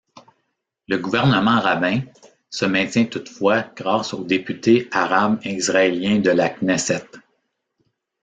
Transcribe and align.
Le 0.87 0.97
gouvernement 0.97 1.59
Rabin 1.61 1.99
se 2.49 2.65
maintient 2.65 3.05
toutefois 3.05 3.61
grâce 3.75 4.15
aux 4.15 4.23
députés 4.23 4.87
Arabes 4.91 5.39
israéliens 5.45 6.17
de 6.17 6.31
la 6.31 6.49
Knesset. 6.49 7.05